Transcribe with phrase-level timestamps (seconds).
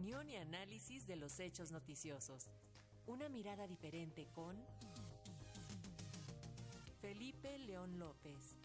[0.00, 2.48] opinión y análisis de los hechos noticiosos.
[3.06, 4.56] Una mirada diferente con
[7.02, 8.56] Felipe León López.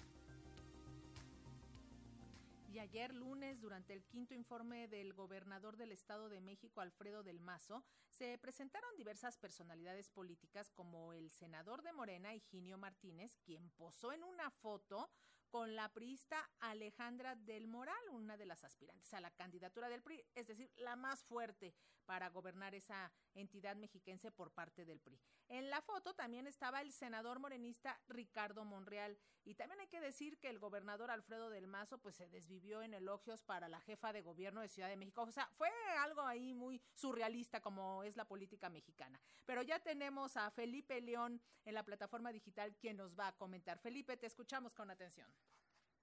[2.85, 7.83] Ayer lunes, durante el quinto informe del gobernador del Estado de México, Alfredo del Mazo,
[8.11, 14.23] se presentaron diversas personalidades políticas como el senador de Morena, Higinio Martínez, quien posó en
[14.23, 15.09] una foto
[15.49, 20.21] con la priista Alejandra del Moral, una de las aspirantes a la candidatura del PRI,
[20.35, 21.73] es decir, la más fuerte
[22.05, 25.19] para gobernar esa entidad mexiquense por parte del PRI.
[25.47, 30.37] En la foto también estaba el senador morenista Ricardo Monreal y también hay que decir
[30.39, 34.21] que el gobernador Alfredo del Mazo pues se desvivió en elogios para la jefa de
[34.21, 35.21] gobierno de Ciudad de México.
[35.21, 39.19] O sea, fue algo ahí muy surrealista como es la política mexicana.
[39.45, 43.79] Pero ya tenemos a Felipe León en la plataforma digital quien nos va a comentar.
[43.79, 45.31] Felipe, te escuchamos con atención.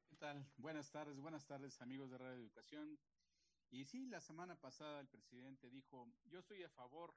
[0.09, 0.47] ¿Qué tal?
[0.57, 2.99] Buenas tardes, buenas tardes amigos de Radio Educación.
[3.71, 7.15] Y sí, la semana pasada el presidente dijo, yo estoy a favor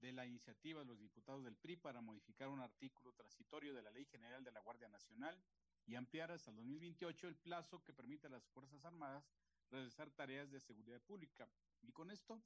[0.00, 3.90] de la iniciativa de los diputados del PRI para modificar un artículo transitorio de la
[3.90, 5.40] Ley General de la Guardia Nacional
[5.86, 9.24] y ampliar hasta el 2028 el plazo que permite a las Fuerzas Armadas
[9.70, 11.48] realizar tareas de seguridad pública.
[11.82, 12.42] Y con esto,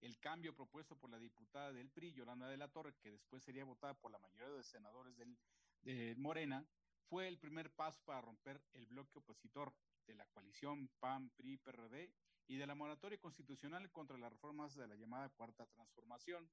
[0.00, 3.64] el cambio propuesto por la diputada del PRI, Yolanda de la Torre, que después sería
[3.64, 5.36] votada por la mayoría de senadores del,
[5.82, 6.66] de Morena,
[7.08, 9.74] fue el primer paso para romper el bloque opositor
[10.06, 12.12] de la coalición PAN, PRI, PRD
[12.48, 16.48] y de la moratoria constitucional contra las reformas de la llamada Cuarta Transformación.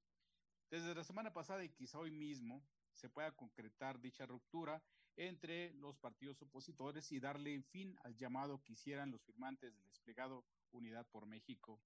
[0.70, 4.82] Desde la semana pasada y quizá hoy mismo se pueda concretar dicha ruptura
[5.16, 10.46] entre los partidos opositores y darle fin al llamado que hicieran los firmantes del desplegado
[10.72, 11.82] Unidad por México.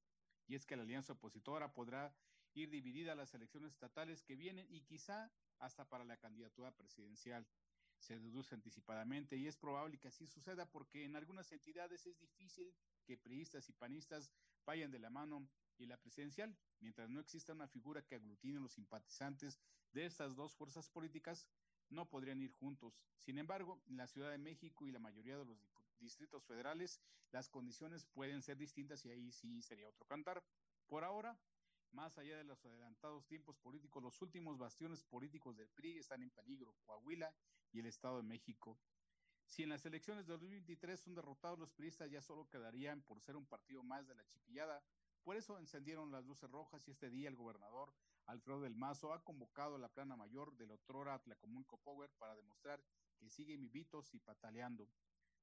[0.47, 2.13] Y es que la alianza opositora podrá
[2.53, 7.47] ir dividida a las elecciones estatales que vienen y quizá hasta para la candidatura presidencial
[7.97, 12.73] se deduce anticipadamente y es probable que así suceda porque en algunas entidades es difícil
[13.05, 14.29] que priistas y panistas
[14.65, 18.73] vayan de la mano y la presidencial, mientras no exista una figura que aglutine los
[18.73, 19.59] simpatizantes
[19.93, 21.47] de estas dos fuerzas políticas,
[21.89, 22.99] no podrían ir juntos.
[23.19, 25.57] Sin embargo, en la Ciudad de México y la mayoría de los
[25.99, 26.99] distritos federales,
[27.31, 30.43] las condiciones pueden ser distintas y ahí sí sería otro cantar.
[30.87, 31.39] Por ahora,
[31.91, 36.31] más allá de los adelantados tiempos políticos, los últimos bastiones políticos del PRI están en
[36.31, 37.33] peligro, Coahuila
[37.71, 38.77] y el Estado de México.
[39.45, 43.35] Si en las elecciones de 2023 son derrotados los priistas, ya solo quedarían por ser
[43.35, 44.83] un partido más de la chiquillada.
[45.23, 47.93] Por eso encendieron las luces rojas y este día el gobernador
[48.25, 52.83] Alfredo del Mazo ha convocado a la plana mayor del otrora Atlacomulco Power para demostrar
[53.17, 54.89] que sigue vivitos y pataleando.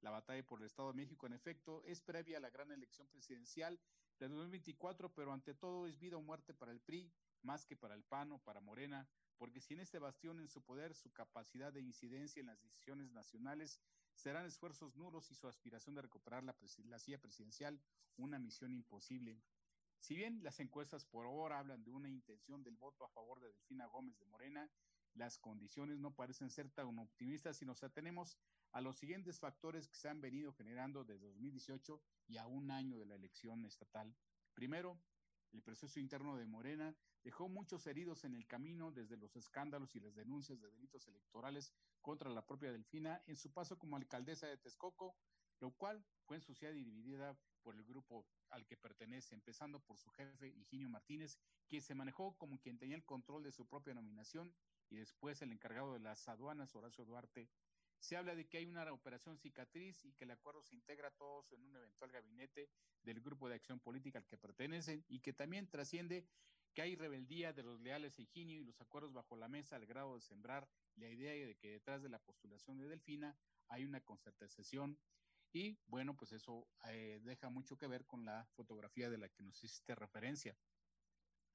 [0.02, 3.08] La batalla por el Estado de México, en efecto, es previa a la gran elección
[3.08, 3.78] presidencial
[4.18, 7.10] de 2024, pero ante todo es vida o muerte para el PRI,
[7.42, 9.08] más que para el PAN o para Morena,
[9.38, 13.80] porque sin este bastión en su poder, su capacidad de incidencia en las decisiones nacionales
[14.14, 16.54] serán esfuerzos nulos y su aspiración de recuperar la,
[16.84, 17.80] la silla presidencial
[18.16, 19.40] una misión imposible.
[20.00, 23.48] Si bien las encuestas por ahora hablan de una intención del voto a favor de
[23.48, 24.70] Delfina Gómez de Morena,
[25.14, 28.38] las condiciones no parecen ser tan optimistas si nos atenemos
[28.72, 32.98] a los siguientes factores que se han venido generando desde 2018 y a un año
[32.98, 34.14] de la elección estatal.
[34.54, 34.98] Primero,
[35.52, 40.00] el proceso interno de Morena dejó muchos heridos en el camino desde los escándalos y
[40.00, 44.56] las denuncias de delitos electorales contra la propia Delfina en su paso como alcaldesa de
[44.56, 45.16] Texcoco,
[45.60, 50.10] lo cual fue ensuciada y dividida por el grupo al que pertenece, empezando por su
[50.10, 51.38] jefe Higinio Martínez,
[51.68, 54.52] quien se manejó como quien tenía el control de su propia nominación,
[54.88, 57.48] y después el encargado de las aduanas, Horacio Duarte,
[58.00, 61.12] se habla de que hay una operación cicatriz y que el acuerdo se integra a
[61.12, 62.70] todos en un eventual gabinete
[63.02, 66.26] del grupo de acción política al que pertenecen y que también trasciende
[66.72, 69.86] que hay rebeldía de los leales a Higinio y los acuerdos bajo la mesa al
[69.86, 70.66] grado de sembrar
[70.96, 73.36] la idea de que detrás de la postulación de Delfina
[73.68, 74.98] hay una concertación
[75.52, 79.42] y bueno, pues eso eh, deja mucho que ver con la fotografía de la que
[79.42, 80.56] nos hiciste referencia.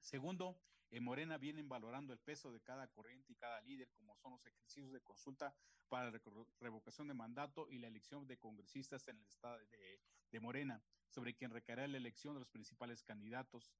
[0.00, 4.32] Segundo, en Morena vienen valorando el peso de cada corriente y cada líder, como son
[4.32, 5.54] los ejercicios de consulta
[5.88, 6.20] para la
[6.60, 11.34] revocación de mandato y la elección de congresistas en el estado de, de Morena, sobre
[11.34, 13.72] quien recaerá la elección de los principales candidatos.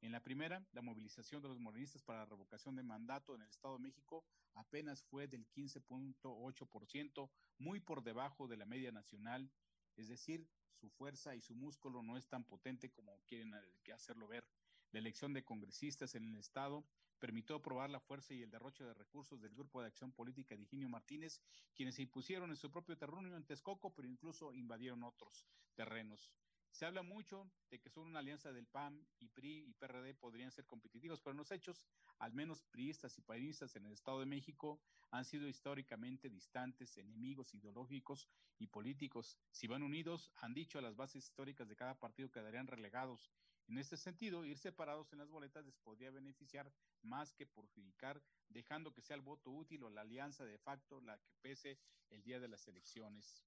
[0.00, 3.48] En la primera, la movilización de los morenistas para la revocación de mandato en el
[3.48, 4.24] Estado de México
[4.54, 9.50] apenas fue del 15.8%, muy por debajo de la media nacional,
[9.96, 13.54] es decir, su fuerza y su músculo no es tan potente como quieren
[13.94, 14.46] hacerlo ver.
[14.92, 16.84] La elección de congresistas en el Estado
[17.18, 20.62] permitió aprobar la fuerza y el derroche de recursos del Grupo de Acción Política de
[20.62, 21.40] Higinio Martínez,
[21.74, 26.30] quienes se impusieron en su propio terreno en Texcoco, pero incluso invadieron otros terrenos.
[26.74, 30.50] Se habla mucho de que son una alianza del PAN y PRI y PRD podrían
[30.50, 31.86] ser competitivos, pero en los hechos,
[32.18, 34.82] al menos priistas y panistas en el Estado de México
[35.12, 38.28] han sido históricamente distantes, enemigos ideológicos
[38.58, 39.38] y políticos.
[39.52, 43.30] Si van unidos, han dicho a las bases históricas de cada partido quedarían relegados
[43.68, 48.92] En este sentido, ir separados en las boletas les podría beneficiar más que perjudicar, dejando
[48.92, 51.78] que sea el voto útil o la alianza de facto la que pese
[52.10, 53.44] el día de las elecciones.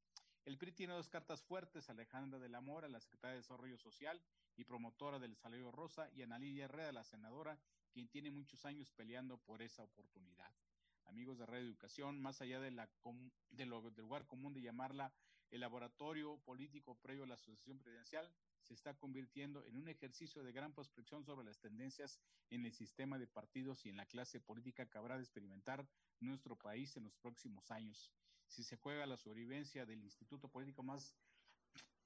[0.47, 4.21] El PRI tiene dos cartas fuertes, Alejandra de la Mora, la secretaria de Desarrollo Social
[4.55, 7.59] y promotora del Salario Rosa, y Ana Lidia Herrera, la senadora,
[7.91, 10.49] quien tiene muchos años peleando por esa oportunidad.
[11.03, 12.89] Amigos de Radio Educación, más allá de la,
[13.49, 15.13] de lo, del lugar común de llamarla
[15.49, 18.31] el laboratorio político previo a la asociación presidencial,
[18.67, 22.19] se está convirtiendo en un ejercicio de gran prospección sobre las tendencias
[22.49, 25.87] en el sistema de partidos y en la clase política que habrá de experimentar
[26.19, 28.11] nuestro país en los próximos años.
[28.47, 31.15] Si se juega la sobrevivencia del instituto político más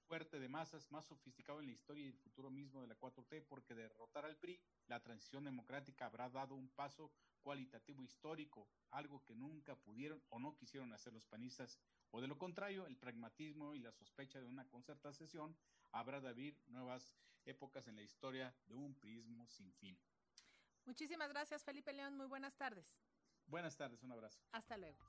[0.08, 3.46] fuerte de masas, más sofisticado en la historia y el futuro mismo de la 4T,
[3.48, 7.12] porque derrotar al PRI, la transición democrática habrá dado un paso
[7.42, 11.80] cualitativo histórico, algo que nunca pudieron o no quisieron hacer los panistas,
[12.12, 15.58] o de lo contrario, el pragmatismo y la sospecha de una concertación
[15.92, 17.16] habrá de abrir nuevas
[17.46, 19.98] épocas en la historia de un prismo sin fin.
[20.86, 22.16] Muchísimas gracias, Felipe León.
[22.16, 22.86] Muy buenas tardes.
[23.46, 24.40] Buenas tardes, un abrazo.
[24.52, 25.00] Hasta luego.